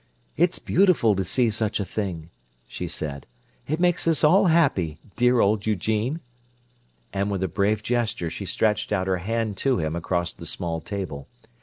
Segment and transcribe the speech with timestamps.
[0.35, 2.31] "It's beautiful to see such a thing,"
[2.67, 3.27] she said.
[3.67, 6.21] "It makes us all happy, dear old Eugene!"
[7.13, 10.81] And with a brave gesture she stretched out her hand to him across the small
[10.81, 11.27] table.